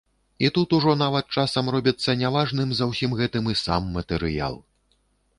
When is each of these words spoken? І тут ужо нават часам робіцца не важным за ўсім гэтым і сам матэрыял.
І 0.45 0.49
тут 0.53 0.69
ужо 0.77 0.93
нават 1.01 1.25
часам 1.41 1.67
робіцца 1.75 2.15
не 2.21 2.31
важным 2.35 2.71
за 2.79 2.87
ўсім 2.93 3.13
гэтым 3.19 3.51
і 3.53 3.57
сам 3.65 3.85
матэрыял. 3.99 4.57